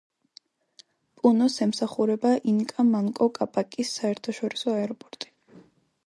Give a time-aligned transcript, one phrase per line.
[1.17, 5.29] პუნოს ემსახურება ინკა მანკო კაპაკის საერთაშორისო აეროპორტი.